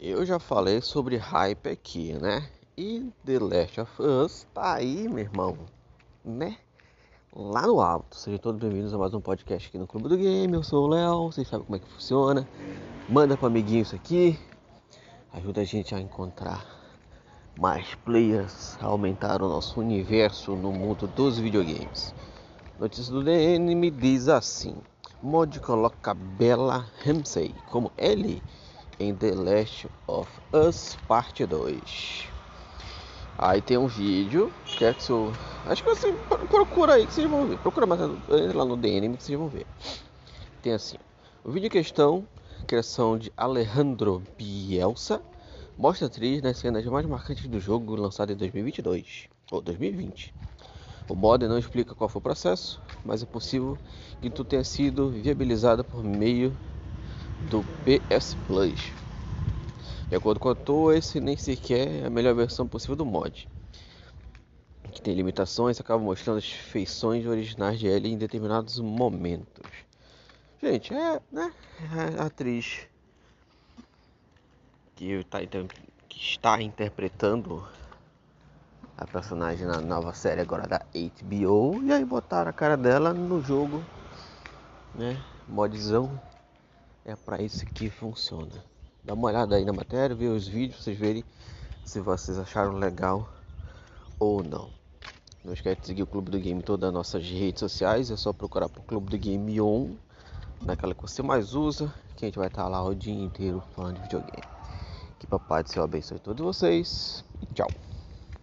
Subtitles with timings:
[0.00, 2.50] Eu já falei sobre hype aqui, né?
[2.76, 5.56] E The Last of Us tá aí, meu irmão,
[6.24, 6.56] né?
[7.32, 8.16] Lá no alto.
[8.16, 10.52] Sejam todos bem-vindos a mais um podcast aqui no Clube do Game.
[10.52, 12.46] Eu sou o Léo, vocês sabem como é que funciona.
[13.08, 14.36] Manda pro amiguinho isso aqui.
[15.32, 16.66] Ajuda a gente a encontrar
[17.56, 22.12] mais players, a aumentar o nosso universo no mundo dos videogames.
[22.80, 24.76] Notícia do DN me diz assim:
[25.22, 28.42] Mod coloca Bella Ramsey como Ellie
[28.98, 32.28] em The Last of Us Parte 2.
[33.36, 35.32] Aí tem um vídeo, que é que eu,
[35.66, 36.12] acho que você
[36.48, 37.58] procura aí que vocês vão ver.
[37.58, 38.00] Procura mais
[38.54, 39.66] lá no DN que vocês vão ver.
[40.62, 40.96] Tem assim,
[41.44, 42.26] o vídeo em questão,
[42.66, 45.20] criação de Alejandro Bielsa,
[45.76, 50.32] mostra atriz nas cenas mais marcantes do jogo lançado em 2022 ou 2020.
[51.08, 53.76] O mod não explica qual foi o processo, mas é possível
[54.22, 56.56] que tudo tenha sido viabilizado por meio
[57.50, 58.92] do PS Plus.
[60.08, 63.48] De acordo com o autor, esse nem sequer é a melhor versão possível do mod,
[64.92, 69.66] que tem limitações e acaba mostrando as feições originais de Ellie em determinados momentos.
[70.62, 71.52] Gente, é, né,
[72.16, 72.86] é a atriz
[74.94, 75.38] que, tá,
[76.08, 77.66] que está interpretando
[78.96, 83.42] a personagem na nova série agora da HBO e aí botaram a cara dela no
[83.42, 83.82] jogo,
[84.94, 85.20] né?
[85.48, 86.20] Modzão
[87.04, 88.64] é para isso que funciona.
[89.04, 91.24] Dá uma olhada aí na matéria, vê os vídeos, vocês verem
[91.84, 93.28] se vocês acharam legal
[94.18, 94.70] ou não.
[95.44, 98.10] Não esquece de seguir o Clube do Game em todas as nossas redes sociais.
[98.10, 99.90] É só procurar por Clube do Game On,
[100.62, 103.96] naquela que você mais usa, que a gente vai estar lá o dia inteiro falando
[103.96, 104.42] de videogame.
[105.18, 107.68] Que papai do céu abençoe todos vocês e tchau.